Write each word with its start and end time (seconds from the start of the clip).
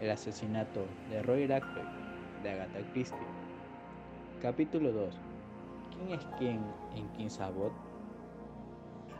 El 0.00 0.10
asesinato 0.10 0.86
de 1.10 1.22
Roy 1.22 1.50
Ackroyd 1.50 1.84
de 2.42 2.50
Agatha 2.50 2.78
Christie. 2.92 3.18
Capítulo 4.40 4.92
2. 4.92 5.14
¿Quién 5.90 6.12
es 6.12 6.26
quién 6.38 6.60
en 6.94 7.08
King's 7.16 7.40
Abbott? 7.40 7.72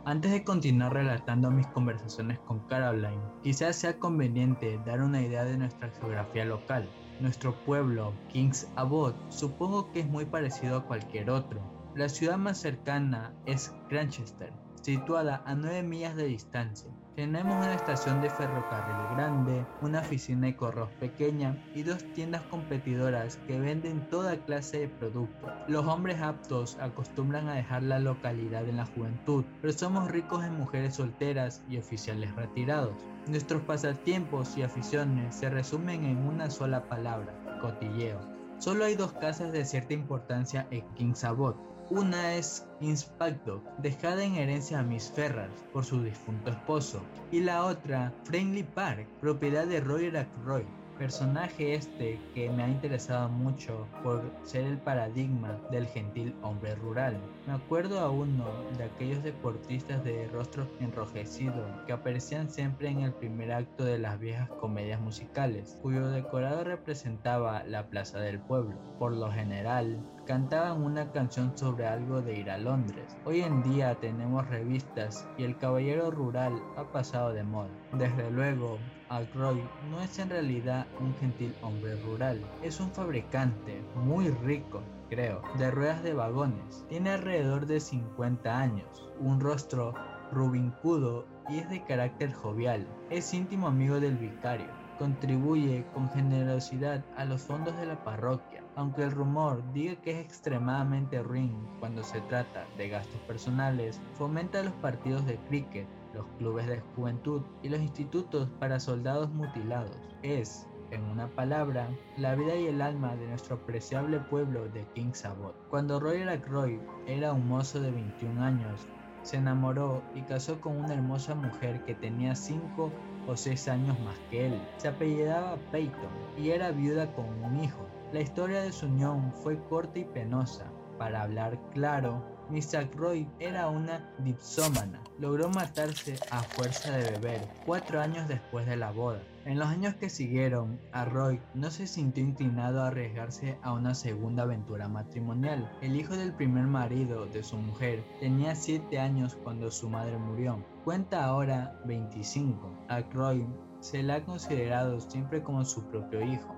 Antes 0.05 0.31
de 0.31 0.45
continuar 0.45 0.93
relatando 0.93 1.51
mis 1.51 1.67
conversaciones 1.67 2.39
con 2.39 2.59
Caroline, 2.67 3.21
quizás 3.43 3.75
sea 3.75 3.99
conveniente 3.99 4.79
dar 4.85 5.01
una 5.01 5.21
idea 5.21 5.43
de 5.43 5.57
nuestra 5.57 5.91
geografía 5.91 6.45
local. 6.45 6.89
Nuestro 7.19 7.53
pueblo, 7.65 8.13
King's 8.29 8.65
Abbott, 8.77 9.17
supongo 9.29 9.91
que 9.91 9.99
es 9.99 10.07
muy 10.07 10.23
parecido 10.25 10.77
a 10.77 10.85
cualquier 10.85 11.29
otro. 11.29 11.59
La 11.93 12.07
ciudad 12.07 12.37
más 12.37 12.57
cercana 12.57 13.33
es 13.45 13.73
Granchester, 13.89 14.53
situada 14.81 15.41
a 15.45 15.55
9 15.55 15.83
millas 15.83 16.15
de 16.15 16.25
distancia. 16.25 16.91
Tenemos 17.15 17.57
una 17.57 17.73
estación 17.73 18.21
de 18.21 18.29
ferrocarril 18.29 19.15
grande, 19.15 19.65
una 19.81 19.99
oficina 19.99 20.47
de 20.47 20.55
correos 20.55 20.89
pequeña 20.99 21.61
y 21.75 21.83
dos 21.83 22.03
tiendas 22.13 22.41
competidoras 22.43 23.37
que 23.45 23.59
venden 23.59 24.07
toda 24.09 24.37
clase 24.37 24.79
de 24.79 24.87
productos. 24.87 25.51
Los 25.67 25.85
hombres 25.85 26.21
aptos 26.21 26.77
acostumbran 26.79 27.49
a 27.49 27.55
dejar 27.55 27.83
la 27.83 27.99
localidad 27.99 28.67
en 28.69 28.77
la 28.77 28.85
juventud, 28.85 29.43
pero 29.61 29.73
somos 29.73 30.09
ricos 30.09 30.45
en 30.45 30.57
mujeres 30.57 30.95
solteras 30.95 31.61
y 31.69 31.77
oficiales 31.77 32.33
retirados. 32.35 32.95
Nuestros 33.27 33.61
pasatiempos 33.63 34.57
y 34.57 34.63
aficiones 34.63 35.35
se 35.35 35.49
resumen 35.49 36.05
en 36.05 36.17
una 36.25 36.49
sola 36.49 36.87
palabra, 36.87 37.33
cotilleo. 37.61 38.19
Solo 38.59 38.85
hay 38.85 38.95
dos 38.95 39.13
casas 39.13 39.51
de 39.51 39.65
cierta 39.65 39.93
importancia 39.93 40.67
en 40.71 40.87
King's 40.95 41.23
Abbott, 41.23 41.57
una 41.89 42.35
es 42.35 42.67
Inspector, 42.81 43.61
dejada 43.79 44.23
en 44.23 44.35
herencia 44.35 44.79
a 44.79 44.83
Miss 44.83 45.11
Ferrars 45.11 45.63
por 45.73 45.83
su 45.83 46.03
difunto 46.03 46.51
esposo, 46.51 47.01
y 47.31 47.41
la 47.41 47.65
otra, 47.65 48.13
Friendly 48.23 48.63
Park, 48.63 49.07
propiedad 49.19 49.65
de 49.65 49.81
Roy 49.81 50.15
Ackroyd, 50.15 50.65
personaje 50.99 51.73
este 51.73 52.19
que 52.35 52.49
me 52.49 52.61
ha 52.61 52.67
interesado 52.67 53.29
mucho 53.29 53.87
por 54.03 54.21
ser 54.43 54.65
el 54.65 54.77
paradigma 54.77 55.57
del 55.71 55.87
gentil 55.87 56.35
hombre 56.41 56.75
rural. 56.75 57.17
Me 57.47 57.53
acuerdo 57.53 58.01
a 58.01 58.11
uno 58.11 58.45
de 58.77 58.83
aquellos 58.83 59.23
deportistas 59.23 60.03
de 60.03 60.27
rostro 60.27 60.67
enrojecido 60.81 61.65
que 61.87 61.93
aparecían 61.93 62.49
siempre 62.49 62.89
en 62.89 62.99
el 62.99 63.13
primer 63.13 63.51
acto 63.53 63.85
de 63.85 63.97
las 63.97 64.19
viejas 64.19 64.49
comedias 64.59 64.99
musicales, 64.99 65.77
cuyo 65.81 66.09
decorado 66.09 66.65
representaba 66.65 67.63
la 67.63 67.87
plaza 67.87 68.19
del 68.19 68.39
pueblo. 68.39 68.75
Por 68.99 69.13
lo 69.13 69.31
general, 69.31 70.05
cantaban 70.29 70.83
una 70.83 71.11
canción 71.11 71.57
sobre 71.57 71.87
algo 71.87 72.21
de 72.21 72.37
ir 72.37 72.51
a 72.51 72.59
Londres. 72.59 73.17
Hoy 73.25 73.41
en 73.41 73.63
día 73.63 73.95
tenemos 73.95 74.47
revistas 74.47 75.27
y 75.39 75.43
el 75.43 75.57
caballero 75.57 76.11
rural 76.11 76.61
ha 76.77 76.83
pasado 76.83 77.33
de 77.33 77.41
moda. 77.41 77.71
Desde 77.93 78.29
luego, 78.29 78.77
Ackroyd 79.09 79.63
no 79.89 79.99
es 80.01 80.19
en 80.19 80.29
realidad 80.29 80.85
un 80.99 81.15
gentil 81.15 81.55
hombre 81.63 81.95
rural, 82.03 82.45
es 82.61 82.79
un 82.79 82.91
fabricante 82.91 83.83
muy 83.95 84.29
rico, 84.29 84.83
creo, 85.09 85.41
de 85.57 85.71
ruedas 85.71 86.03
de 86.03 86.13
vagones. 86.13 86.85
Tiene 86.89 87.09
alrededor 87.09 87.65
de 87.65 87.79
50 87.79 88.55
años, 88.55 89.09
un 89.19 89.39
rostro 89.39 89.95
rubincudo 90.31 91.25
y 91.49 91.57
es 91.57 91.71
de 91.71 91.83
carácter 91.85 92.33
jovial. 92.33 92.85
Es 93.09 93.33
íntimo 93.33 93.65
amigo 93.65 93.99
del 93.99 94.15
vicario. 94.17 94.78
Contribuye 94.99 95.85
con 95.93 96.09
generosidad 96.09 97.03
a 97.17 97.25
los 97.25 97.41
fondos 97.41 97.75
de 97.77 97.87
la 97.87 98.03
parroquia, 98.03 98.63
aunque 98.75 99.03
el 99.03 99.11
rumor 99.11 99.63
diga 99.73 99.95
que 100.01 100.11
es 100.11 100.17
extremadamente 100.25 101.23
ruin 101.23 101.57
cuando 101.79 102.03
se 102.03 102.21
trata 102.21 102.67
de 102.77 102.89
gastos 102.89 103.21
personales, 103.21 103.99
fomenta 104.15 104.61
los 104.61 104.73
partidos 104.73 105.25
de 105.25 105.37
cricket 105.47 105.87
los 106.13 106.25
clubes 106.37 106.67
de 106.67 106.81
juventud 106.95 107.41
y 107.61 107.69
los 107.69 107.79
institutos 107.79 108.49
para 108.59 108.79
soldados 108.79 109.29
mutilados. 109.31 109.97
Es, 110.21 110.67
en 110.91 111.03
una 111.03 111.27
palabra, 111.27 111.87
la 112.17 112.35
vida 112.35 112.55
y 112.55 112.67
el 112.67 112.81
alma 112.81 113.15
de 113.15 113.27
nuestro 113.27 113.57
apreciable 113.57 114.19
pueblo 114.19 114.67
de 114.69 114.85
King's 114.95 115.25
Abbott. 115.25 115.55
Cuando 115.69 115.99
Roger 115.99 116.29
Ackroyd 116.29 116.79
era 117.05 117.33
un 117.33 117.47
mozo 117.47 117.79
de 117.79 117.91
21 117.91 118.41
años, 118.41 118.87
se 119.21 119.37
enamoró 119.37 120.01
y 120.15 120.21
casó 120.21 120.59
con 120.61 120.77
una 120.77 120.93
hermosa 120.93 121.35
mujer 121.35 121.83
que 121.85 121.93
tenía 121.93 122.35
5 122.35 122.91
o 123.29 123.37
6 123.37 123.67
años 123.67 123.99
más 123.99 124.15
que 124.29 124.47
él. 124.47 124.61
Se 124.77 124.87
apellidaba 124.87 125.57
Peyton 125.71 126.09
y 126.37 126.49
era 126.49 126.71
viuda 126.71 127.13
con 127.13 127.25
un 127.43 127.63
hijo. 127.63 127.85
La 128.11 128.21
historia 128.21 128.61
de 128.61 128.71
su 128.71 128.87
unión 128.87 129.31
fue 129.43 129.59
corta 129.69 129.99
y 129.99 130.05
penosa. 130.05 130.65
Para 130.97 131.21
hablar 131.21 131.57
claro, 131.73 132.23
Miss 132.49 132.73
Ackroyd 132.73 133.27
era 133.39 133.69
una 133.69 134.11
dipsómana. 134.19 134.99
Logró 135.19 135.49
matarse 135.49 136.15
a 136.31 136.41
fuerza 136.41 136.97
de 136.97 137.11
beber 137.11 137.47
cuatro 137.65 138.01
años 138.01 138.27
después 138.27 138.65
de 138.65 138.75
la 138.75 138.91
boda. 138.91 139.21
En 139.49 139.57
los 139.57 139.67
años 139.67 139.95
que 139.95 140.11
siguieron, 140.11 140.79
Roy 141.11 141.41
no 141.55 141.71
se 141.71 141.87
sintió 141.87 142.23
inclinado 142.23 142.83
a 142.83 142.89
arriesgarse 142.89 143.57
a 143.63 143.73
una 143.73 143.95
segunda 143.95 144.43
aventura 144.43 144.87
matrimonial. 144.87 145.75
El 145.81 145.95
hijo 145.95 146.15
del 146.15 146.33
primer 146.33 146.67
marido 146.67 147.25
de 147.25 147.41
su 147.41 147.57
mujer 147.57 148.03
tenía 148.19 148.53
7 148.53 148.99
años 148.99 149.35
cuando 149.43 149.71
su 149.71 149.89
madre 149.89 150.19
murió. 150.19 150.63
Cuenta 150.85 151.25
ahora 151.25 151.81
25. 151.85 152.69
Roy 153.11 153.47
se 153.79 154.03
la 154.03 154.17
ha 154.17 154.23
considerado 154.23 155.01
siempre 155.01 155.41
como 155.41 155.65
su 155.65 155.83
propio 155.85 156.21
hijo 156.21 156.55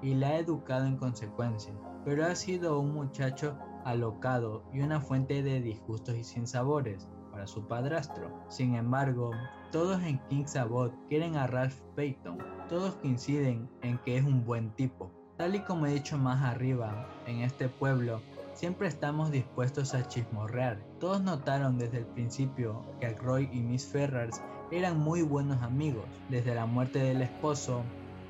y 0.00 0.14
la 0.14 0.28
ha 0.28 0.38
educado 0.38 0.86
en 0.86 0.96
consecuencia, 0.96 1.72
pero 2.04 2.24
ha 2.24 2.36
sido 2.36 2.78
un 2.78 2.94
muchacho 2.94 3.58
alocado 3.84 4.62
y 4.72 4.78
una 4.78 5.00
fuente 5.00 5.42
de 5.42 5.60
disgustos 5.60 6.14
y 6.14 6.22
sinsabores 6.22 7.08
su 7.46 7.66
padrastro. 7.66 8.30
Sin 8.48 8.74
embargo, 8.74 9.30
todos 9.70 10.02
en 10.02 10.18
King's 10.28 10.56
Abbott 10.56 10.92
quieren 11.08 11.36
a 11.36 11.46
Ralph 11.46 11.78
Payton, 11.94 12.38
todos 12.68 12.94
coinciden 12.96 13.68
en 13.82 13.98
que 13.98 14.16
es 14.16 14.24
un 14.24 14.44
buen 14.44 14.70
tipo. 14.70 15.10
Tal 15.36 15.54
y 15.54 15.60
como 15.60 15.86
he 15.86 15.94
dicho 15.94 16.18
más 16.18 16.42
arriba, 16.42 17.06
en 17.26 17.42
este 17.42 17.68
pueblo 17.68 18.20
siempre 18.54 18.88
estamos 18.88 19.30
dispuestos 19.30 19.94
a 19.94 20.08
chismorrear. 20.08 20.78
Todos 20.98 21.22
notaron 21.22 21.78
desde 21.78 21.98
el 21.98 22.06
principio 22.06 22.82
que 23.00 23.10
Roy 23.10 23.48
y 23.52 23.60
Miss 23.60 23.86
Ferrars 23.86 24.42
eran 24.72 24.98
muy 24.98 25.22
buenos 25.22 25.62
amigos. 25.62 26.04
Desde 26.28 26.54
la 26.54 26.66
muerte 26.66 26.98
del 26.98 27.22
esposo, 27.22 27.82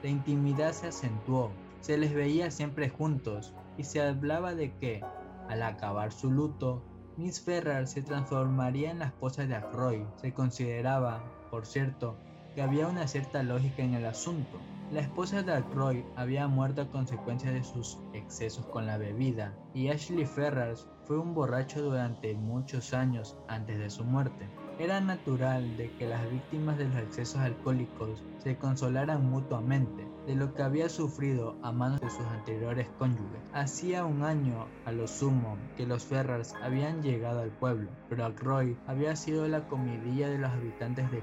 la 0.03 0.11
intimidad 0.11 0.73
se 0.73 0.89
acentuó. 0.89 1.51
Se 1.81 1.97
les 1.97 2.13
veía 2.13 2.51
siempre 2.51 2.91
juntos 2.91 3.55
y 3.79 3.85
se 3.85 4.03
hablaba 4.03 4.55
de 4.55 4.77
que 4.77 5.03
al 5.49 5.63
acabar 5.63 6.13
su 6.13 6.31
luto, 6.31 6.83
Miss 7.19 7.41
Ferrar 7.41 7.89
se 7.89 8.01
transformaría 8.01 8.93
en 8.93 9.01
la 9.01 9.07
esposa 9.07 9.45
de 9.45 9.57
Ackroyd. 9.57 10.05
Se 10.21 10.33
consideraba, 10.33 11.21
por 11.51 11.67
cierto, 11.67 12.17
que 12.55 12.63
había 12.63 12.87
una 12.87 13.09
cierta 13.09 13.43
lógica 13.43 13.83
en 13.83 13.95
el 13.95 14.07
asunto. 14.07 14.61
La 14.93 15.01
esposa 15.01 15.43
de 15.43 15.53
Ackroyd 15.53 16.05
había 16.15 16.47
muerto 16.47 16.83
a 16.83 16.89
consecuencia 16.93 17.51
de 17.51 17.65
sus 17.65 17.99
excesos 18.13 18.67
con 18.67 18.87
la 18.87 18.99
bebida 18.99 19.53
y 19.75 19.89
Ashley 19.89 20.27
Ferrars 20.27 20.87
fue 21.07 21.19
un 21.19 21.35
borracho 21.35 21.83
durante 21.83 22.35
muchos 22.35 22.95
años 22.95 23.37
antes 23.49 23.81
de 23.81 23.91
su 23.91 24.05
muerte. 24.05 24.49
Era 24.79 25.01
natural 25.01 25.77
de 25.77 25.91
que 25.97 26.07
las 26.07 26.31
víctimas 26.31 26.79
de 26.79 26.85
los 26.85 26.99
excesos 26.99 27.41
alcohólicos 27.41 28.23
se 28.39 28.57
consolaran 28.59 29.29
mutuamente 29.29 30.07
de 30.29 30.35
lo 30.35 30.53
que 30.53 30.63
había 30.63 30.91
sufrido 30.91 31.57
a 31.63 31.73
manos 31.73 32.03
de 32.03 32.11
sus 32.11 32.27
anteriores 32.27 32.87
cónyuges. 32.99 33.41
Hacía 33.55 34.05
un 34.05 34.23
año, 34.23 34.67
a 34.85 34.93
lo 34.93 35.09
sumo, 35.09 35.57
que 35.75 35.87
los 35.87 36.05
Ferrars 36.05 36.55
habían 36.63 37.03
llegado 37.03 37.41
al 37.41 37.51
pueblo, 37.51 37.89
pero 38.11 38.27
Ackroyd 38.27 38.77
había 38.87 39.17
sido 39.17 39.49
la 39.49 39.67
comidilla 39.69 40.29
de 40.29 40.37
los 40.37 40.51
habitantes 40.51 41.11
de 41.11 41.23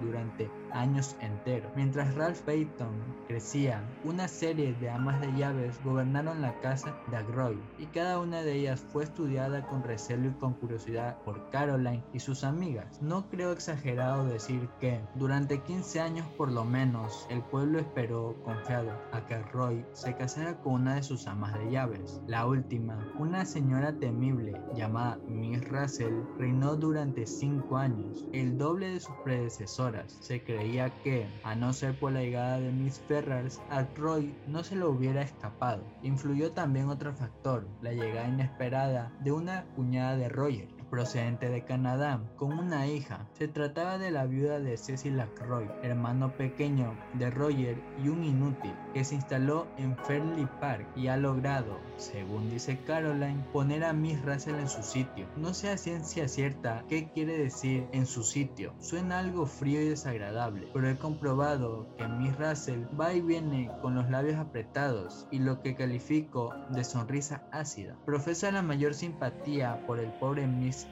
durante 0.00 0.50
años 0.74 1.16
enteros. 1.20 1.72
Mientras 1.76 2.14
Ralph 2.14 2.40
Payton 2.40 2.92
crecía, 3.26 3.82
una 4.04 4.28
serie 4.28 4.74
de 4.74 4.90
amas 4.90 5.20
de 5.20 5.32
llaves 5.32 5.80
gobernaron 5.82 6.42
la 6.42 6.60
casa 6.60 6.94
de 7.10 7.16
Ackroyd 7.16 7.58
y 7.78 7.86
cada 7.86 8.18
una 8.20 8.42
de 8.42 8.54
ellas 8.54 8.84
fue 8.92 9.04
estudiada 9.04 9.66
con 9.66 9.82
recelo 9.82 10.28
y 10.28 10.32
con 10.32 10.54
curiosidad 10.54 11.16
por 11.24 11.50
Caroline 11.50 12.02
y 12.12 12.20
sus 12.20 12.44
amigas. 12.44 13.00
No 13.00 13.28
creo 13.30 13.52
exagerado 13.52 14.26
decir 14.26 14.68
que 14.80 15.00
durante 15.14 15.60
15 15.60 16.00
años 16.00 16.26
por 16.36 16.50
lo 16.50 16.64
menos 16.64 17.26
el 17.30 17.40
pueblo 17.42 17.78
esperó 17.78 18.36
confiado 18.44 18.92
a 19.12 19.24
que 19.26 19.38
Roy 19.52 19.84
se 19.92 20.14
casara 20.16 20.58
con 20.58 20.74
una 20.74 20.96
de 20.96 21.02
sus 21.02 21.26
amas 21.26 21.54
de 21.54 21.70
llaves. 21.70 22.20
La 22.26 22.46
última, 22.46 23.12
una 23.18 23.44
señora 23.44 23.92
temible 23.92 24.60
llamada 24.74 25.18
Miss 25.28 25.66
Russell, 25.68 26.22
reinó 26.38 26.76
durante 26.76 27.26
cinco 27.26 27.76
años, 27.76 28.26
el 28.32 28.58
doble 28.58 28.90
de 28.90 29.00
sus 29.00 29.14
predecesoras. 29.24 30.18
Se 30.20 30.42
creía 30.42 30.63
que, 31.02 31.26
a 31.42 31.54
no 31.54 31.72
ser 31.72 31.98
por 31.98 32.12
la 32.12 32.20
llegada 32.20 32.58
de 32.58 32.72
Miss 32.72 33.00
Ferrars, 33.06 33.60
a 33.70 33.82
Roy 33.96 34.34
no 34.46 34.64
se 34.64 34.76
lo 34.76 34.90
hubiera 34.90 35.22
escapado. 35.22 35.84
Influyó 36.02 36.52
también 36.52 36.88
otro 36.88 37.12
factor, 37.12 37.66
la 37.82 37.92
llegada 37.92 38.28
inesperada 38.28 39.12
de 39.20 39.32
una 39.32 39.64
cuñada 39.76 40.16
de 40.16 40.28
Roger, 40.28 40.68
procedente 40.94 41.48
de 41.48 41.64
Canadá, 41.64 42.20
con 42.36 42.56
una 42.56 42.86
hija. 42.86 43.26
Se 43.32 43.48
trataba 43.48 43.98
de 43.98 44.12
la 44.12 44.26
viuda 44.26 44.60
de 44.60 44.76
Cecil 44.76 45.18
Ackroyd, 45.18 45.68
hermano 45.82 46.30
pequeño 46.36 46.94
de 47.14 47.32
Roger 47.32 47.76
y 48.04 48.10
un 48.10 48.22
inútil, 48.22 48.72
que 48.92 49.02
se 49.02 49.16
instaló 49.16 49.66
en 49.76 49.96
Fairley 49.96 50.46
Park 50.60 50.86
y 50.94 51.08
ha 51.08 51.16
logrado, 51.16 51.80
según 51.96 52.48
dice 52.48 52.78
Caroline, 52.86 53.44
poner 53.52 53.82
a 53.82 53.92
Miss 53.92 54.24
Russell 54.24 54.54
en 54.54 54.68
su 54.68 54.84
sitio. 54.84 55.26
No 55.36 55.52
sé 55.52 55.70
a 55.70 55.78
ciencia 55.78 56.28
cierta 56.28 56.84
qué 56.88 57.10
quiere 57.10 57.38
decir 57.38 57.88
en 57.90 58.06
su 58.06 58.22
sitio. 58.22 58.72
Suena 58.78 59.18
algo 59.18 59.46
frío 59.46 59.82
y 59.82 59.88
desagradable, 59.88 60.68
pero 60.72 60.88
he 60.88 60.96
comprobado 60.96 61.88
que 61.98 62.06
Miss 62.06 62.38
Russell 62.38 62.84
va 62.98 63.12
y 63.12 63.20
viene 63.20 63.68
con 63.82 63.96
los 63.96 64.08
labios 64.10 64.36
apretados 64.36 65.26
y 65.32 65.40
lo 65.40 65.60
que 65.60 65.74
califico 65.74 66.54
de 66.70 66.84
sonrisa 66.84 67.42
ácida. 67.50 67.96
Profesa 68.06 68.52
la 68.52 68.62
mayor 68.62 68.94
simpatía 68.94 69.84
por 69.88 69.98
el 69.98 70.12
pobre 70.20 70.46
Miss 70.46 70.83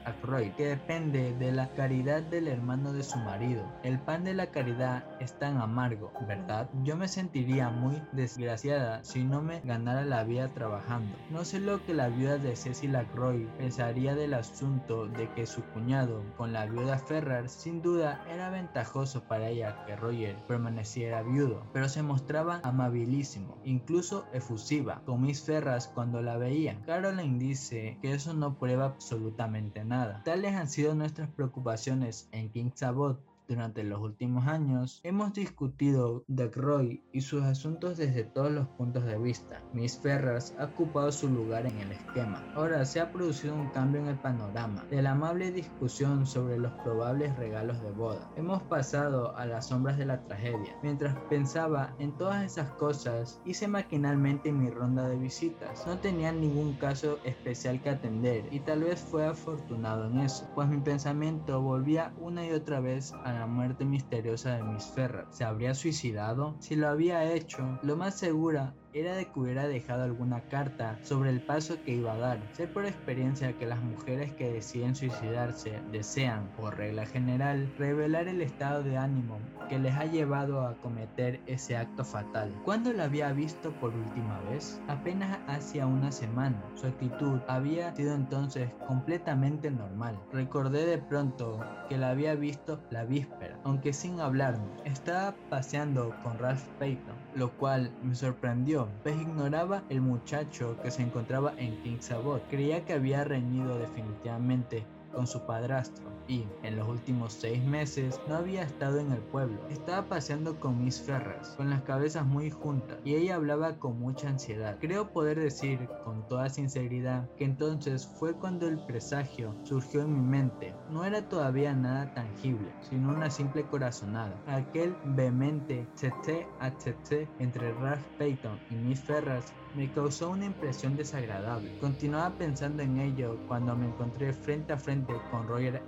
Que 0.57 0.67
depende 0.67 1.33
de 1.33 1.51
la 1.51 1.69
caridad 1.73 2.23
del 2.23 2.47
hermano 2.47 2.91
de 2.91 3.03
su 3.03 3.17
marido. 3.19 3.63
El 3.83 3.99
pan 3.99 4.23
de 4.23 4.33
la 4.33 4.47
caridad 4.47 5.03
es 5.19 5.37
tan 5.37 5.57
amargo, 5.57 6.11
¿verdad? 6.27 6.69
Yo 6.83 6.95
me 6.95 7.07
sentiría 7.07 7.69
muy 7.69 8.01
desgraciada 8.13 9.03
si 9.03 9.23
no 9.23 9.41
me 9.41 9.61
ganara 9.61 10.05
la 10.05 10.23
vida 10.23 10.47
trabajando. 10.49 11.15
No 11.29 11.45
sé 11.45 11.59
lo 11.59 11.85
que 11.85 11.93
la 11.93 12.09
viuda 12.09 12.37
de 12.37 12.55
Cecil 12.55 12.95
Ackroyd 12.95 13.47
pensaría 13.57 14.15
del 14.15 14.33
asunto 14.33 15.07
de 15.07 15.29
que 15.33 15.45
su 15.45 15.61
cuñado 15.65 16.23
con 16.37 16.53
la 16.53 16.65
viuda 16.65 16.97
Ferrar 16.97 17.49
sin 17.49 17.81
duda 17.81 18.23
era 18.29 18.49
ventajoso 18.49 19.23
para 19.23 19.49
ella 19.49 19.85
que 19.85 19.95
Roger 19.95 20.35
permaneciera 20.47 21.21
viudo, 21.21 21.63
pero 21.73 21.89
se 21.89 22.01
mostraba 22.01 22.59
amabilísimo, 22.63 23.57
incluso 23.65 24.25
efusiva, 24.33 25.01
con 25.05 25.21
Miss 25.21 25.43
Ferras 25.43 25.87
cuando 25.93 26.21
la 26.21 26.37
veía. 26.37 26.79
Caroline 26.85 27.39
dice 27.39 27.97
que 28.01 28.13
eso 28.13 28.33
no 28.33 28.57
prueba 28.57 28.85
absolutamente 28.85 29.72
nada. 29.83 30.21
Tales 30.23 30.53
han 30.53 30.69
sido 30.69 30.93
nuestras 30.93 31.29
preocupaciones 31.29 32.27
en 32.31 32.49
King's 32.49 32.83
Abbott 32.83 33.19
durante 33.47 33.83
los 33.83 33.99
últimos 33.99 34.47
años, 34.47 34.99
hemos 35.03 35.33
discutido 35.33 36.23
de 36.27 36.49
Roy 36.49 37.03
y 37.11 37.21
sus 37.21 37.43
asuntos 37.43 37.97
desde 37.97 38.23
todos 38.23 38.51
los 38.51 38.67
puntos 38.67 39.05
de 39.05 39.17
vista. 39.17 39.61
Miss 39.73 39.99
Ferras 39.99 40.55
ha 40.57 40.65
ocupado 40.65 41.11
su 41.11 41.29
lugar 41.29 41.65
en 41.65 41.77
el 41.79 41.91
esquema. 41.91 42.43
Ahora 42.55 42.85
se 42.85 42.99
ha 42.99 43.11
producido 43.11 43.55
un 43.55 43.69
cambio 43.69 44.01
en 44.01 44.07
el 44.07 44.17
panorama 44.17 44.85
de 44.89 45.01
la 45.01 45.11
amable 45.11 45.51
discusión 45.51 46.25
sobre 46.25 46.57
los 46.57 46.71
probables 46.83 47.35
regalos 47.37 47.81
de 47.81 47.91
boda. 47.91 48.29
Hemos 48.35 48.61
pasado 48.63 49.35
a 49.35 49.45
las 49.45 49.67
sombras 49.67 49.97
de 49.97 50.05
la 50.05 50.23
tragedia. 50.23 50.75
Mientras 50.81 51.15
pensaba 51.29 51.93
en 51.99 52.11
todas 52.17 52.43
esas 52.43 52.69
cosas, 52.71 53.41
hice 53.45 53.67
maquinalmente 53.67 54.51
mi 54.51 54.69
ronda 54.69 55.07
de 55.07 55.17
visitas. 55.17 55.85
No 55.87 55.97
tenía 55.99 56.31
ningún 56.31 56.73
caso 56.73 57.19
especial 57.23 57.81
que 57.81 57.89
atender 57.89 58.47
y 58.51 58.59
tal 58.59 58.83
vez 58.83 58.99
fue 58.99 59.25
afortunado 59.25 60.07
en 60.07 60.19
eso, 60.19 60.49
pues 60.55 60.67
mi 60.67 60.77
pensamiento 60.77 61.61
volvía 61.61 62.13
una 62.19 62.45
y 62.45 62.51
otra 62.51 62.79
vez 62.79 63.13
a 63.13 63.32
la 63.39 63.47
muerte 63.47 63.85
misteriosa 63.85 64.55
de 64.55 64.63
Miss 64.63 64.85
Ferrer. 64.87 65.25
¿Se 65.29 65.43
habría 65.43 65.73
suicidado? 65.73 66.55
Si 66.59 66.75
lo 66.75 66.87
había 66.87 67.33
hecho, 67.33 67.79
lo 67.81 67.95
más 67.97 68.17
segura 68.17 68.73
era 68.93 69.15
de 69.15 69.25
que 69.25 69.39
hubiera 69.39 69.67
dejado 69.67 70.03
alguna 70.03 70.41
carta 70.41 70.97
sobre 71.01 71.29
el 71.29 71.41
paso 71.41 71.75
que 71.83 71.95
iba 71.95 72.13
a 72.13 72.17
dar. 72.17 72.39
Sé 72.53 72.67
por 72.67 72.85
experiencia 72.85 73.53
que 73.53 73.65
las 73.65 73.81
mujeres 73.81 74.31
que 74.33 74.51
deciden 74.51 74.95
suicidarse 74.95 75.79
desean, 75.91 76.47
por 76.57 76.77
regla 76.77 77.05
general, 77.05 77.71
revelar 77.77 78.27
el 78.27 78.41
estado 78.41 78.83
de 78.83 78.97
ánimo 78.97 79.39
que 79.69 79.79
les 79.79 79.95
ha 79.95 80.05
llevado 80.05 80.67
a 80.67 80.75
cometer 80.75 81.39
ese 81.47 81.77
acto 81.77 82.03
fatal. 82.03 82.53
¿Cuándo 82.63 82.93
la 82.93 83.05
había 83.05 83.31
visto 83.33 83.71
por 83.73 83.93
última 83.93 84.39
vez? 84.49 84.81
Apenas 84.87 85.39
hacía 85.47 85.87
una 85.87 86.11
semana. 86.11 86.61
Su 86.75 86.87
actitud 86.87 87.39
había 87.47 87.95
sido 87.95 88.13
entonces 88.13 88.69
completamente 88.87 89.71
normal. 89.71 90.19
Recordé 90.31 90.85
de 90.85 90.97
pronto 90.97 91.59
que 91.89 91.97
la 91.97 92.09
había 92.09 92.35
visto 92.35 92.79
la 92.91 93.05
víspera, 93.05 93.57
aunque 93.63 93.93
sin 93.93 94.19
hablarme. 94.19 94.67
Estaba 94.85 95.33
paseando 95.49 96.13
con 96.23 96.37
Ralph 96.37 96.67
Payton, 96.79 97.15
lo 97.35 97.51
cual 97.51 97.91
me 98.03 98.15
sorprendió 98.15 98.82
pues 99.03 99.15
ignoraba 99.15 99.83
el 99.89 100.01
muchacho 100.01 100.77
que 100.81 100.91
se 100.91 101.01
encontraba 101.01 101.53
en 101.57 101.81
King's 101.83 102.11
Abbott. 102.11 102.43
Creía 102.49 102.85
que 102.85 102.93
había 102.93 103.23
reñido 103.23 103.77
definitivamente 103.77 104.85
con 105.13 105.27
su 105.27 105.45
padrastro 105.45 106.05
y 106.27 106.45
en 106.63 106.77
los 106.77 106.87
últimos 106.87 107.33
seis 107.33 107.63
meses 107.63 108.19
no 108.27 108.35
había 108.35 108.63
estado 108.63 108.99
en 108.99 109.11
el 109.11 109.19
pueblo. 109.19 109.59
Estaba 109.69 110.07
paseando 110.07 110.59
con 110.59 110.83
Miss 110.83 111.01
Ferras, 111.01 111.49
con 111.57 111.69
las 111.69 111.81
cabezas 111.83 112.25
muy 112.25 112.49
juntas, 112.49 112.99
y 113.03 113.15
ella 113.15 113.35
hablaba 113.35 113.77
con 113.77 113.99
mucha 113.99 114.29
ansiedad. 114.29 114.77
Creo 114.79 115.11
poder 115.11 115.39
decir 115.39 115.87
con 116.03 116.27
toda 116.27 116.49
sinceridad 116.49 117.29
que 117.37 117.45
entonces 117.45 118.07
fue 118.07 118.33
cuando 118.33 118.67
el 118.67 118.79
presagio 118.85 119.55
surgió 119.63 120.01
en 120.01 120.13
mi 120.13 120.21
mente. 120.21 120.73
No 120.89 121.03
era 121.05 121.27
todavía 121.27 121.73
nada 121.73 122.13
tangible, 122.13 122.71
sino 122.81 123.09
una 123.09 123.29
simple 123.29 123.63
corazonada. 123.63 124.35
Aquel 124.47 124.95
vehemente 125.05 125.87
tete 125.99 126.47
a 126.59 126.71
tete 126.71 127.27
entre 127.39 127.73
Ralph 127.73 128.05
Payton 128.17 128.59
y 128.69 128.75
Miss 128.75 129.01
Ferras 129.01 129.53
me 129.75 129.91
causó 129.91 130.29
una 130.29 130.45
impresión 130.45 130.95
desagradable. 130.95 131.77
Continuaba 131.79 132.35
pensando 132.37 132.83
en 132.83 132.99
ello 132.99 133.39
cuando 133.47 133.75
me 133.75 133.87
encontré 133.87 134.31
frente 134.33 134.73
a 134.73 134.77
frente 134.77 135.13
con 135.31 135.47
Roger. 135.47 135.81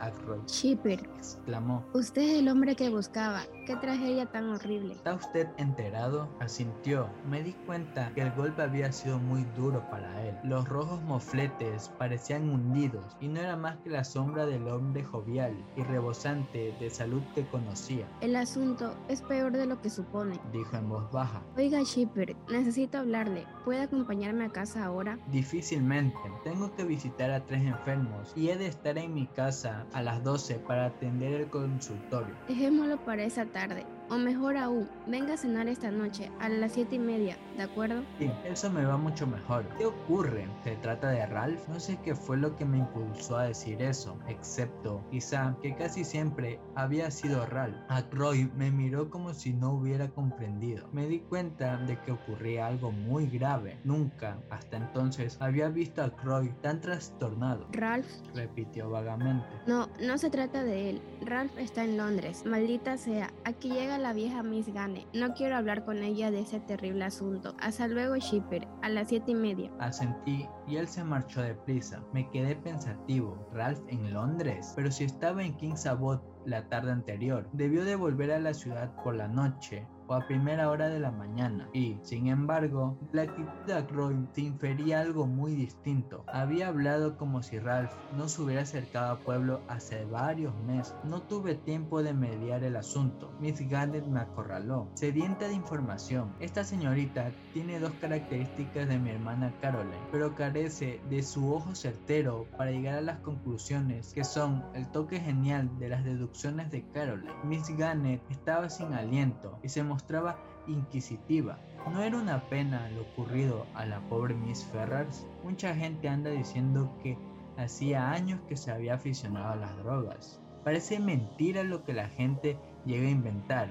Shipper, 0.48 1.00
exclamó. 1.18 1.86
Usted 1.94 2.22
es 2.22 2.40
el 2.40 2.50
hombre 2.50 2.76
que 2.76 2.90
buscaba. 2.90 3.44
Qué 3.66 3.76
tragedia 3.76 4.26
tan 4.28 4.50
horrible. 4.50 4.94
¿Está 4.94 5.16
usted 5.16 5.48
enterado? 5.58 6.30
Asintió. 6.40 7.08
Me 7.30 7.42
di 7.42 7.54
cuenta 7.66 8.12
que 8.14 8.22
el 8.22 8.32
golpe 8.32 8.62
había 8.62 8.92
sido 8.92 9.18
muy 9.18 9.44
duro 9.58 9.84
para 9.90 10.24
él. 10.28 10.36
Los 10.44 10.68
rojos 10.70 11.02
mofletes 11.04 11.90
parecían 11.98 12.50
hundidos 12.50 13.18
y 13.20 13.28
no 13.28 13.40
era 13.40 13.56
más 13.56 13.78
que 13.78 13.90
la 13.90 14.04
sombra 14.04 14.46
del 14.46 14.68
hombre 14.68 15.04
jovial 15.04 15.56
y 15.76 15.84
rebosante 15.84 16.76
de 16.80 16.90
salud 16.90 17.22
que 17.34 17.46
conocía. 17.48 18.08
El 18.22 18.36
asunto 18.36 18.94
es 19.08 19.22
peor 19.22 19.54
de 19.54 19.66
lo 19.66 19.82
que 19.82 19.90
supone, 19.90 20.40
dijo 20.52 20.78
en 20.78 20.90
voz 20.90 21.12
baja. 21.12 21.42
Oiga, 21.58 21.82
Shipper, 21.84 22.36
necesito 22.50 23.00
hablarle. 23.00 23.46
¿Puede 23.64 23.82
acompañarme 23.82 24.46
a 24.46 24.50
casa 24.50 24.86
ahora? 24.86 25.18
Difícilmente. 25.32 26.18
Tengo 26.44 26.76
que 26.76 26.84
visitar 26.84 27.32
a 27.32 27.46
tres 27.46 27.64
enfermos 27.64 28.32
y 28.36 28.50
he 28.50 28.58
de 28.58 28.68
estar 28.68 28.98
en 28.98 29.14
mi 29.14 29.28
casa 29.28 29.86
a 29.94 30.02
las 30.02 30.15
12 30.20 30.56
para 30.60 30.88
atender 30.88 31.42
el 31.42 31.48
consultorio. 31.48 32.34
Dejémoslo 32.48 32.98
para 33.04 33.24
esa 33.24 33.46
tarde. 33.46 33.86
O 34.10 34.18
mejor 34.18 34.56
aún, 34.56 34.88
venga 35.08 35.34
a 35.34 35.38
cenar 35.38 35.68
esta 35.68 35.90
noche 35.90 36.30
a 36.40 36.48
las 36.48 36.74
siete 36.74 36.96
y 36.96 37.00
media, 37.00 37.38
¿de 37.58 37.64
acuerdo? 37.64 38.04
Sí, 38.20 38.30
eso 38.46 38.70
me 38.70 38.86
va 38.86 38.98
mucho 38.98 39.26
mejor. 39.26 39.66
¿Qué 39.80 39.86
ocurre? 39.88 40.48
¿Se 40.64 40.76
trata 40.76 41.10
de 41.10 41.26
Ralph? 41.26 41.68
No 41.68 41.80
sé 41.80 41.98
qué 42.04 42.14
fue 42.14 42.38
lo 42.38 42.56
que 42.56 42.66
me 42.66 42.78
impulsó 42.78 43.38
a 43.38 43.46
decir 43.46 43.82
eso, 43.82 44.16
excepto 44.28 45.04
quizá 45.10 45.56
que 45.62 45.76
casi 45.76 46.04
siempre 46.04 46.60
había 46.76 47.10
sido 47.10 47.48
Ralph. 47.48 47.76
Ackroyd 47.90 48.52
me 48.52 48.70
miró 48.70 49.10
como 49.10 49.34
si 49.34 49.54
no 49.54 49.72
hubiera 49.72 50.08
comprendido. 50.10 50.88
Me 50.92 51.08
di 51.08 51.22
cuenta 51.22 51.78
de 51.78 52.00
que 52.02 52.12
ocurría 52.12 52.68
algo 52.68 52.92
muy 52.92 53.28
grave. 53.28 53.80
Nunca, 53.84 54.38
hasta 54.52 54.78
entonces, 54.78 55.38
había 55.40 55.70
visto 55.70 56.04
a 56.04 56.06
Ackroyd 56.06 56.52
tan 56.62 56.80
trastornado. 56.80 57.68
Ralph, 57.72 58.08
repitió 58.36 58.90
vagamente. 58.92 59.48
No, 59.66 59.90
no 60.00 60.20
se 60.20 60.30
trata 60.30 60.64
de 60.64 60.92
él. 60.92 61.02
Ralph 61.22 61.58
está 61.58 61.84
en 61.84 61.98
Londres. 61.98 62.44
Maldita 62.46 62.98
sea, 62.98 63.32
aquí 63.46 63.70
llega 63.70 63.95
la 63.98 64.14
vieja 64.14 64.44
Miss 64.44 64.74
Gane. 64.74 65.08
No 65.14 65.34
quiero 65.34 65.56
hablar 65.56 65.86
con 65.86 66.04
ella 66.04 66.32
de 66.32 66.42
ese 66.42 66.60
terrible 66.60 67.06
asunto. 67.06 67.56
Hasta 67.60 67.88
luego, 67.88 68.16
Shipper. 68.18 68.68
A 68.82 68.90
las 68.90 69.10
siete 69.10 69.32
y 69.32 69.36
media. 69.36 69.72
Asentí 69.80 70.48
y 70.68 70.78
él 70.78 70.88
se 70.88 71.04
marchó 71.04 71.42
deprisa. 71.42 72.04
Me 72.14 72.30
quedé 72.32 72.56
pensativo. 72.56 73.50
Ralph 73.54 73.82
en 73.88 74.14
Londres. 74.14 74.74
Pero 74.76 74.92
si 74.92 75.04
estaba 75.06 75.44
en 75.44 75.56
King's 75.58 75.86
Abbott 75.86 76.24
la 76.46 76.68
tarde 76.70 76.92
anterior, 76.92 77.50
debió 77.54 77.86
de 77.86 77.96
volver 77.96 78.32
a 78.32 78.40
la 78.40 78.54
ciudad 78.54 78.96
por 79.04 79.16
la 79.16 79.28
noche 79.28 79.88
o 80.08 80.14
a 80.14 80.28
primera 80.28 80.70
hora 80.70 80.88
de 80.90 81.00
la 81.00 81.12
mañana 81.12 81.70
y, 81.74 81.98
sin 82.02 82.28
embargo, 82.28 82.98
la 83.12 83.24
actitud 83.24 83.66
de 83.66 83.74
Ackroyd 83.74 84.26
se 84.34 84.42
infería 84.42 85.02
algo 85.02 85.28
muy 85.28 85.56
distinto. 85.56 86.24
Había 86.28 86.68
hablado 86.68 87.18
como 87.18 87.42
si 87.42 87.60
Ralph 87.60 87.92
no 88.18 88.28
se 88.28 88.42
hubiera 88.42 88.62
acercado 88.62 89.14
a 89.14 89.20
pueblo 89.20 89.62
hace 89.68 90.06
varios 90.06 90.54
meses. 90.62 90.96
No 91.04 91.22
tuve 91.22 91.56
tiempo 91.56 92.04
de 92.04 92.14
mediar 92.14 92.64
el 92.64 92.76
asunto. 92.76 93.32
Miss 93.40 93.60
Gannett 93.70 94.06
me 94.06 94.20
acorraló, 94.20 94.88
sedienta 94.94 95.48
de 95.48 95.54
información. 95.54 96.34
Esta 96.40 96.64
señorita 96.64 97.32
tiene 97.54 97.80
dos 97.80 97.92
características 98.02 98.88
de 98.88 99.00
mi 99.00 99.12
hermana 99.12 99.54
Caroline, 99.62 99.98
pero 100.12 100.36
carece 100.36 101.02
de 101.10 101.24
su 101.24 101.54
ojo 101.54 101.76
certero 101.76 102.46
para 102.58 102.72
llegar 102.72 102.96
a 102.96 103.02
las 103.02 103.20
conclusiones 103.20 104.14
que 104.14 104.24
son 104.24 104.64
el 104.74 104.88
toque 104.92 105.20
genial 105.20 105.70
de 105.80 105.90
las 105.90 106.04
deducciones 106.04 106.72
de 106.72 106.84
Caroline. 106.94 107.32
Miss 107.44 107.70
Gannett 107.78 108.22
estaba 108.30 108.70
sin 108.70 108.94
aliento 108.94 109.60
y 109.64 109.70
se 109.70 109.84
mostraba 109.96 110.36
inquisitiva. 110.68 111.58
¿No 111.90 112.02
era 112.04 112.18
una 112.18 112.50
pena 112.50 112.90
lo 112.90 113.04
ocurrido 113.04 113.66
a 113.76 113.86
la 113.86 114.02
pobre 114.10 114.34
Miss 114.34 114.66
Ferrars? 114.66 115.26
Mucha 115.42 115.74
gente 115.74 116.10
anda 116.10 116.32
diciendo 116.32 116.92
que 117.02 117.18
hacía 117.58 118.12
años 118.12 118.42
que 118.50 118.58
se 118.58 118.72
había 118.72 118.96
aficionado 118.96 119.54
a 119.54 119.56
las 119.56 119.78
drogas. 119.78 120.42
Parece 120.66 121.00
mentira 121.00 121.64
lo 121.64 121.86
que 121.86 121.94
la 121.94 122.10
gente 122.10 122.58
llega 122.86 123.08
a 123.08 123.12
inventar. 123.12 123.70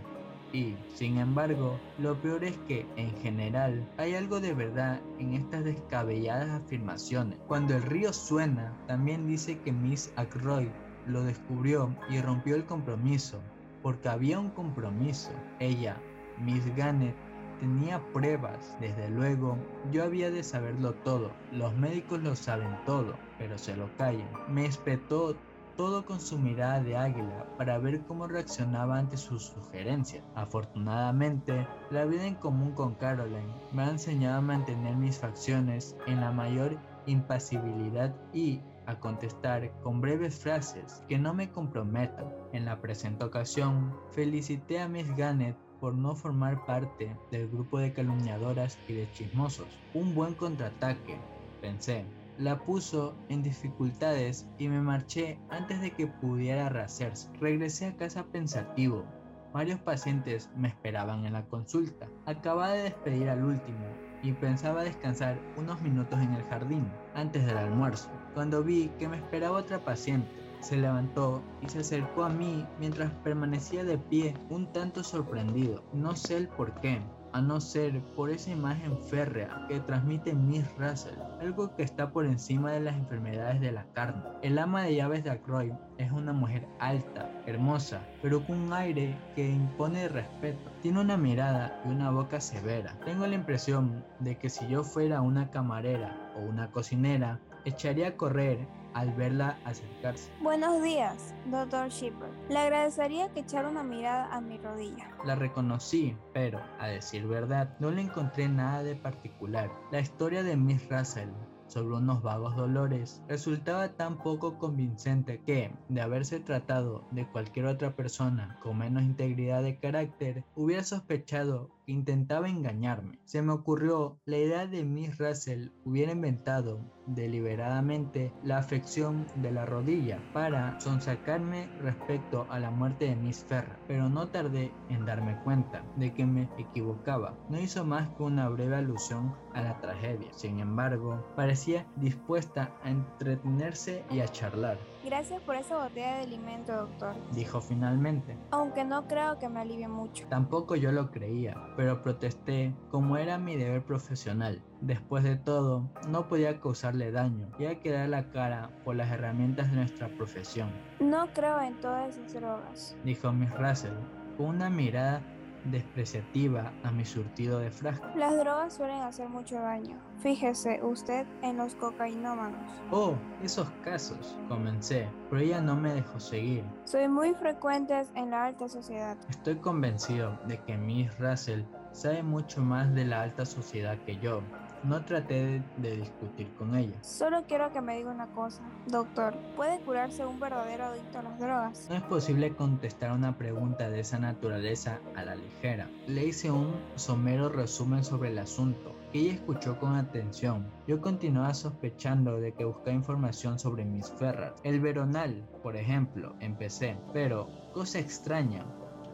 Y, 0.54 0.76
sin 0.94 1.18
embargo, 1.18 1.78
lo 1.98 2.14
peor 2.22 2.44
es 2.44 2.56
que, 2.68 2.86
en 2.96 3.14
general, 3.18 3.86
hay 3.98 4.14
algo 4.14 4.40
de 4.40 4.54
verdad 4.54 5.00
en 5.18 5.34
estas 5.34 5.64
descabelladas 5.64 6.62
afirmaciones. 6.62 7.38
Cuando 7.48 7.76
el 7.76 7.82
río 7.82 8.14
suena, 8.14 8.72
también 8.86 9.26
dice 9.26 9.58
que 9.58 9.72
Miss 9.72 10.10
Ackroyd 10.16 10.68
lo 11.06 11.22
descubrió 11.22 11.94
y 12.08 12.20
rompió 12.22 12.54
el 12.56 12.64
compromiso, 12.64 13.40
porque 13.82 14.08
había 14.08 14.38
un 14.38 14.50
compromiso. 14.50 15.32
Ella, 15.58 15.96
Miss 16.38 16.64
Gannett, 16.76 17.14
tenía 17.60 18.00
pruebas. 18.12 18.76
Desde 18.80 19.08
luego, 19.08 19.56
yo 19.92 20.04
había 20.04 20.30
de 20.30 20.42
saberlo 20.42 20.94
todo. 20.94 21.30
Los 21.52 21.74
médicos 21.74 22.22
lo 22.22 22.36
saben 22.36 22.76
todo, 22.84 23.14
pero 23.38 23.58
se 23.58 23.76
lo 23.76 23.88
callan. 23.96 24.28
Me 24.48 24.66
espetó 24.66 25.36
todo 25.76 26.04
con 26.04 26.20
su 26.20 26.38
mirada 26.38 26.80
de 26.80 26.96
águila 26.96 27.46
para 27.58 27.78
ver 27.78 28.02
cómo 28.02 28.28
reaccionaba 28.28 28.98
ante 28.98 29.16
sus 29.16 29.44
sugerencias. 29.44 30.24
Afortunadamente, 30.34 31.66
la 31.90 32.04
vida 32.04 32.26
en 32.26 32.36
común 32.36 32.72
con 32.72 32.94
Caroline 32.94 33.52
me 33.72 33.82
ha 33.82 33.90
enseñado 33.90 34.38
a 34.38 34.42
mantener 34.42 34.96
mis 34.96 35.18
facciones 35.18 35.96
en 36.06 36.20
la 36.20 36.30
mayor 36.30 36.78
impasibilidad 37.06 38.14
y 38.32 38.60
a 38.86 39.00
contestar 39.00 39.72
con 39.82 40.00
breves 40.00 40.38
frases 40.38 41.02
que 41.08 41.18
no 41.18 41.34
me 41.34 41.50
comprometan. 41.50 42.32
En 42.52 42.64
la 42.64 42.80
presente 42.80 43.24
ocasión, 43.24 43.94
felicité 44.10 44.80
a 44.80 44.88
Miss 44.88 45.14
Gannett 45.16 45.56
por 45.84 45.94
no 45.94 46.14
formar 46.14 46.64
parte 46.64 47.14
del 47.30 47.46
grupo 47.46 47.78
de 47.78 47.92
calumniadoras 47.92 48.78
y 48.88 48.94
de 48.94 49.12
chismosos. 49.12 49.66
Un 49.92 50.14
buen 50.14 50.32
contraataque, 50.32 51.18
pensé. 51.60 52.06
La 52.38 52.58
puso 52.58 53.14
en 53.28 53.42
dificultades 53.42 54.48
y 54.58 54.68
me 54.68 54.80
marché 54.80 55.38
antes 55.50 55.82
de 55.82 55.90
que 55.90 56.06
pudiera 56.06 56.70
rehacerse. 56.70 57.28
Regresé 57.38 57.84
a 57.84 57.96
casa 57.98 58.24
pensativo. 58.24 59.04
Varios 59.52 59.78
pacientes 59.78 60.48
me 60.56 60.68
esperaban 60.68 61.26
en 61.26 61.34
la 61.34 61.44
consulta. 61.44 62.08
Acababa 62.24 62.70
de 62.70 62.84
despedir 62.84 63.28
al 63.28 63.44
último 63.44 63.84
y 64.22 64.32
pensaba 64.32 64.84
descansar 64.84 65.38
unos 65.58 65.82
minutos 65.82 66.18
en 66.18 66.32
el 66.32 66.44
jardín 66.44 66.88
antes 67.14 67.44
del 67.44 67.58
almuerzo, 67.58 68.08
cuando 68.32 68.64
vi 68.64 68.88
que 68.98 69.06
me 69.06 69.18
esperaba 69.18 69.58
otra 69.58 69.84
paciente. 69.84 70.43
Se 70.64 70.78
levantó 70.78 71.42
y 71.60 71.68
se 71.68 71.80
acercó 71.80 72.24
a 72.24 72.30
mí 72.30 72.64
mientras 72.80 73.12
permanecía 73.22 73.84
de 73.84 73.98
pie 73.98 74.32
un 74.48 74.72
tanto 74.72 75.04
sorprendido. 75.04 75.84
No 75.92 76.16
sé 76.16 76.38
el 76.38 76.48
por 76.48 76.80
qué, 76.80 77.02
a 77.34 77.42
no 77.42 77.60
ser 77.60 78.00
por 78.16 78.30
esa 78.30 78.50
imagen 78.50 78.96
férrea 78.96 79.66
que 79.68 79.80
transmite 79.80 80.32
Miss 80.32 80.64
Russell, 80.78 81.18
algo 81.38 81.76
que 81.76 81.82
está 81.82 82.10
por 82.12 82.24
encima 82.24 82.72
de 82.72 82.80
las 82.80 82.96
enfermedades 82.96 83.60
de 83.60 83.72
la 83.72 83.84
carne. 83.92 84.22
El 84.40 84.58
ama 84.58 84.84
de 84.84 84.94
llaves 84.94 85.22
de 85.22 85.32
Ackroyd 85.32 85.74
es 85.98 86.10
una 86.10 86.32
mujer 86.32 86.66
alta, 86.78 87.30
hermosa, 87.44 88.00
pero 88.22 88.42
con 88.46 88.58
un 88.58 88.72
aire 88.72 89.18
que 89.34 89.46
impone 89.46 90.08
respeto. 90.08 90.70
Tiene 90.80 91.02
una 91.02 91.18
mirada 91.18 91.78
y 91.84 91.90
una 91.90 92.10
boca 92.10 92.40
severa. 92.40 92.98
Tengo 93.04 93.26
la 93.26 93.34
impresión 93.34 94.02
de 94.18 94.38
que 94.38 94.48
si 94.48 94.66
yo 94.66 94.82
fuera 94.82 95.20
una 95.20 95.50
camarera 95.50 96.32
o 96.38 96.40
una 96.40 96.70
cocinera, 96.70 97.38
echaría 97.66 98.08
a 98.08 98.16
correr 98.16 98.66
al 98.94 99.12
verla 99.14 99.58
acercarse. 99.64 100.30
Buenos 100.40 100.82
días, 100.82 101.34
doctor 101.46 101.88
Shipper. 101.88 102.30
Le 102.48 102.58
agradecería 102.58 103.28
que 103.32 103.40
echara 103.40 103.68
una 103.68 103.82
mirada 103.82 104.34
a 104.34 104.40
mi 104.40 104.58
rodilla. 104.58 105.10
La 105.24 105.34
reconocí, 105.34 106.16
pero, 106.32 106.60
a 106.80 106.86
decir 106.86 107.26
verdad, 107.26 107.76
no 107.80 107.90
le 107.90 108.02
encontré 108.02 108.48
nada 108.48 108.82
de 108.82 108.96
particular. 108.96 109.70
La 109.90 110.00
historia 110.00 110.42
de 110.42 110.56
Miss 110.56 110.88
Russell 110.88 111.30
sobre 111.66 111.96
unos 111.96 112.22
vagos 112.22 112.56
dolores 112.56 113.22
resultaba 113.28 113.88
tan 113.96 114.18
poco 114.18 114.58
convincente 114.58 115.40
que, 115.44 115.74
de 115.88 116.00
haberse 116.00 116.40
tratado 116.40 117.04
de 117.10 117.26
cualquier 117.26 117.66
otra 117.66 117.96
persona 117.96 118.58
con 118.62 118.78
menos 118.78 119.02
integridad 119.02 119.62
de 119.62 119.78
carácter, 119.78 120.44
hubiera 120.54 120.84
sospechado 120.84 121.70
que 121.86 121.92
intentaba 121.92 122.48
engañarme. 122.48 123.18
Se 123.24 123.42
me 123.42 123.52
ocurrió 123.52 124.18
la 124.24 124.38
idea 124.38 124.66
de 124.66 124.84
Miss 124.84 125.18
Russell 125.18 125.70
hubiera 125.84 126.12
inventado 126.12 126.80
deliberadamente 127.06 128.32
la 128.42 128.58
afección 128.58 129.26
de 129.36 129.52
la 129.52 129.66
rodilla 129.66 130.18
para 130.32 130.78
sonsacarme 130.80 131.68
respecto 131.80 132.46
a 132.50 132.58
la 132.58 132.70
muerte 132.70 133.06
de 133.06 133.16
Miss 133.16 133.44
Ferra, 133.44 133.78
pero 133.86 134.08
no 134.08 134.28
tardé 134.28 134.72
en 134.88 135.04
darme 135.04 135.38
cuenta 135.42 135.82
de 135.96 136.12
que 136.14 136.26
me 136.26 136.48
equivocaba. 136.58 137.34
No 137.48 137.58
hizo 137.58 137.84
más 137.84 138.08
que 138.16 138.22
una 138.22 138.48
breve 138.48 138.76
alusión 138.76 139.34
a 139.52 139.62
la 139.62 139.80
tragedia. 139.80 140.32
Sin 140.32 140.60
embargo, 140.60 141.24
parecía 141.36 141.86
dispuesta 141.96 142.70
a 142.82 142.90
entretenerse 142.90 144.04
y 144.10 144.20
a 144.20 144.28
charlar. 144.28 144.78
Gracias 145.04 145.42
por 145.42 145.54
esa 145.54 145.76
botella 145.76 146.14
de 146.16 146.22
alimento, 146.22 146.72
doctor. 146.74 147.14
Dijo 147.32 147.60
finalmente. 147.60 148.38
Aunque 148.50 148.84
no 148.84 149.06
creo 149.06 149.38
que 149.38 149.50
me 149.50 149.60
alivie 149.60 149.86
mucho. 149.86 150.26
Tampoco 150.28 150.76
yo 150.76 150.92
lo 150.92 151.10
creía, 151.10 151.56
pero 151.76 152.02
protesté 152.02 152.74
como 152.90 153.18
era 153.18 153.36
mi 153.36 153.54
deber 153.54 153.84
profesional. 153.84 154.62
Después 154.80 155.22
de 155.22 155.36
todo, 155.36 155.90
no 156.08 156.26
podía 156.26 156.58
causarle 156.58 157.12
daño, 157.12 157.48
y 157.58 157.66
hay 157.66 157.76
que 157.76 157.90
dar 157.90 158.08
la 158.08 158.30
cara 158.30 158.70
por 158.84 158.96
las 158.96 159.10
herramientas 159.10 159.70
de 159.70 159.76
nuestra 159.76 160.08
profesión. 160.08 160.70
No 161.00 161.26
creo 161.34 161.60
en 161.60 161.78
todas 161.80 162.16
esas 162.16 162.32
drogas, 162.34 162.96
dijo 163.04 163.32
Miss 163.32 163.50
Russell, 163.58 163.92
con 164.36 164.46
una 164.46 164.70
mirada 164.70 165.22
despreciativa 165.64 166.72
a 166.82 166.90
mi 166.90 167.04
surtido 167.04 167.58
de 167.58 167.70
frascos. 167.70 168.14
Las 168.16 168.36
drogas 168.36 168.74
suelen 168.74 169.02
hacer 169.02 169.28
mucho 169.28 169.56
daño. 169.56 169.98
Fíjese 170.18 170.80
usted 170.82 171.26
en 171.42 171.56
los 171.56 171.74
cocainómanos. 171.74 172.70
Oh, 172.90 173.14
esos 173.42 173.68
casos, 173.82 174.36
comencé, 174.48 175.08
pero 175.30 175.42
ella 175.42 175.60
no 175.60 175.76
me 175.76 175.94
dejó 175.94 176.20
seguir. 176.20 176.64
Soy 176.84 177.08
muy 177.08 177.34
frecuentes 177.34 178.10
en 178.14 178.30
la 178.30 178.46
alta 178.46 178.68
sociedad. 178.68 179.16
Estoy 179.28 179.56
convencido 179.56 180.38
de 180.46 180.58
que 180.64 180.76
Miss 180.76 181.16
Russell 181.18 181.62
sabe 181.92 182.22
mucho 182.22 182.60
más 182.60 182.92
de 182.94 183.04
la 183.04 183.22
alta 183.22 183.46
sociedad 183.46 183.96
que 184.04 184.16
yo, 184.18 184.42
no 184.84 185.04
traté 185.04 185.62
de, 185.78 185.96
discutir 185.96 186.52
con 186.54 186.76
ella. 186.76 186.96
Solo 187.02 187.44
quiero 187.46 187.72
que 187.72 187.80
me 187.80 187.96
diga 187.96 188.10
una 188.10 188.26
cosa, 188.28 188.62
doctor. 188.86 189.34
¿Puede 189.56 189.80
curarse 189.80 190.24
un 190.24 190.38
verdadero 190.38 190.84
adicto 190.84 191.18
a 191.18 191.22
las 191.22 191.38
drogas? 191.38 191.86
No 191.88 191.96
es 191.96 192.02
posible 192.02 192.54
contestar 192.54 193.12
una 193.12 193.36
pregunta 193.36 193.88
de 193.88 194.00
esa 194.00 194.18
naturaleza 194.18 195.00
a 195.16 195.24
la 195.24 195.36
ligera. 195.36 195.88
Le 196.06 196.26
hice 196.26 196.50
un 196.50 196.74
somero 196.96 197.48
resumen 197.48 198.04
sobre 198.04 198.30
el 198.30 198.38
asunto 198.38 198.94
que 199.12 199.20
ella 199.20 199.34
escuchó 199.34 199.78
con 199.78 199.94
atención. 199.94 200.66
Yo 200.88 201.00
continuaba 201.00 201.54
sospechando 201.54 202.40
de 202.40 202.52
que 202.52 202.64
buscaba 202.64 202.92
información 202.92 203.60
sobre 203.60 203.84
mis 203.84 204.10
ferras. 204.10 204.54
El 204.64 204.80
veronal, 204.80 205.48
por 205.62 205.76
ejemplo, 205.76 206.34
empecé, 206.40 206.96
pero, 207.12 207.48
cosa 207.72 208.00
extraña, 208.00 208.66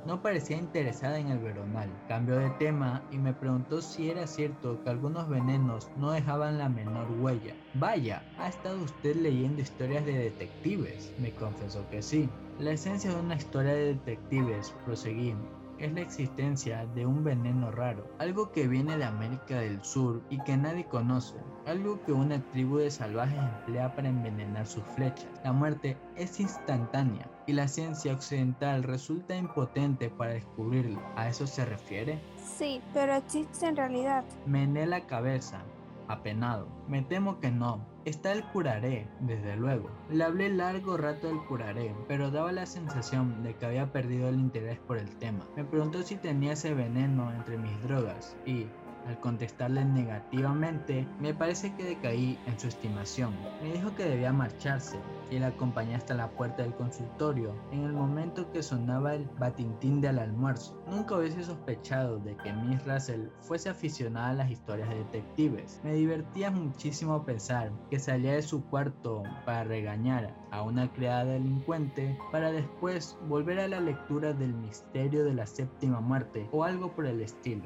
no 0.06 0.22
parecía 0.22 0.56
interesada 0.56 1.18
en 1.18 1.28
el 1.28 1.38
veronal. 1.38 1.90
Cambió 2.08 2.36
de 2.36 2.50
tema 2.58 3.02
y 3.10 3.18
me 3.18 3.34
preguntó 3.34 3.82
si 3.82 4.10
era 4.10 4.26
cierto 4.26 4.82
que 4.82 4.90
algunos 4.90 5.28
venenos 5.28 5.88
no 5.96 6.10
dejaban 6.12 6.58
la 6.58 6.68
menor 6.68 7.10
huella. 7.20 7.56
Vaya, 7.74 8.24
¿ha 8.38 8.48
estado 8.48 8.82
usted 8.82 9.16
leyendo 9.16 9.62
historias 9.62 10.04
de 10.04 10.14
detectives? 10.14 11.12
Me 11.18 11.32
confesó 11.32 11.88
que 11.90 12.02
sí. 12.02 12.28
La 12.58 12.72
esencia 12.72 13.10
de 13.10 13.20
una 13.20 13.36
historia 13.36 13.74
de 13.74 13.94
detectives, 13.94 14.74
proseguí, 14.84 15.34
es 15.80 15.92
la 15.92 16.00
existencia 16.02 16.86
de 16.94 17.06
un 17.06 17.24
veneno 17.24 17.70
raro, 17.70 18.06
algo 18.18 18.52
que 18.52 18.68
viene 18.68 18.96
de 18.96 19.04
América 19.04 19.60
del 19.60 19.82
Sur 19.82 20.22
y 20.30 20.38
que 20.42 20.56
nadie 20.56 20.84
conoce, 20.84 21.36
algo 21.66 22.00
que 22.04 22.12
una 22.12 22.40
tribu 22.50 22.78
de 22.78 22.90
salvajes 22.90 23.38
emplea 23.38 23.94
para 23.94 24.08
envenenar 24.08 24.66
sus 24.66 24.84
flechas. 24.94 25.28
La 25.42 25.52
muerte 25.52 25.96
es 26.16 26.38
instantánea 26.38 27.30
y 27.46 27.52
la 27.52 27.66
ciencia 27.66 28.12
occidental 28.12 28.82
resulta 28.82 29.36
impotente 29.36 30.10
para 30.10 30.34
descubrirlo. 30.34 31.00
¿A 31.16 31.28
eso 31.28 31.46
se 31.46 31.64
refiere? 31.64 32.20
Sí, 32.36 32.80
pero 32.92 33.14
existe 33.14 33.66
en 33.66 33.76
realidad. 33.76 34.24
Mené 34.46 34.86
la 34.86 35.06
cabeza, 35.06 35.62
apenado. 36.12 36.68
Me 36.88 37.02
temo 37.02 37.40
que 37.40 37.50
no. 37.50 37.86
Está 38.04 38.32
el 38.32 38.44
curaré, 38.44 39.06
desde 39.20 39.56
luego. 39.56 39.90
Le 40.08 40.24
hablé 40.24 40.48
largo 40.48 40.96
rato 40.96 41.26
del 41.28 41.44
curaré, 41.44 41.94
pero 42.08 42.30
daba 42.30 42.50
la 42.50 42.64
sensación 42.64 43.42
de 43.42 43.54
que 43.54 43.66
había 43.66 43.92
perdido 43.92 44.28
el 44.28 44.40
interés 44.40 44.78
por 44.78 44.96
el 44.96 45.16
tema. 45.16 45.46
Me 45.54 45.64
preguntó 45.64 46.02
si 46.02 46.16
tenía 46.16 46.54
ese 46.54 46.72
veneno 46.72 47.30
entre 47.30 47.58
mis 47.58 47.82
drogas 47.82 48.36
y, 48.46 48.66
al 49.06 49.18
contestarle 49.20 49.84
negativamente, 49.84 51.06
me 51.18 51.34
parece 51.34 51.74
que 51.74 51.84
decaí 51.84 52.38
en 52.46 52.58
su 52.58 52.68
estimación. 52.68 53.34
Me 53.62 53.72
dijo 53.72 53.94
que 53.94 54.04
debía 54.04 54.32
marcharse 54.32 54.98
y 55.30 55.38
la 55.38 55.48
acompañé 55.48 55.94
hasta 55.94 56.14
la 56.14 56.30
puerta 56.30 56.62
del 56.62 56.74
consultorio 56.74 57.54
en 57.72 57.84
el 57.84 57.92
momento 57.92 58.50
que 58.52 58.62
sonaba 58.62 59.14
el 59.14 59.24
batintín 59.38 60.00
del 60.00 60.18
almuerzo. 60.18 60.80
Nunca 60.88 61.16
hubiese 61.16 61.44
sospechado 61.44 62.18
de 62.18 62.36
que 62.36 62.52
Miss 62.52 62.84
Russell 62.84 63.28
fuese 63.40 63.70
aficionada 63.70 64.30
a 64.30 64.34
las 64.34 64.50
historias 64.50 64.88
de 64.88 64.96
detectives. 64.96 65.80
Me 65.84 65.94
divertía 65.94 66.50
muchísimo 66.50 67.24
pensar 67.24 67.70
que 67.90 67.98
salía 67.98 68.32
de 68.32 68.42
su 68.42 68.64
cuarto 68.64 69.22
para 69.44 69.64
regañar 69.64 70.34
a 70.50 70.62
una 70.62 70.92
criada 70.92 71.24
delincuente 71.24 72.18
para 72.32 72.50
después 72.50 73.16
volver 73.28 73.60
a 73.60 73.68
la 73.68 73.80
lectura 73.80 74.32
del 74.32 74.54
misterio 74.54 75.24
de 75.24 75.34
la 75.34 75.46
séptima 75.46 76.00
muerte 76.00 76.48
o 76.52 76.64
algo 76.64 76.92
por 76.92 77.06
el 77.06 77.20
estilo. 77.20 77.64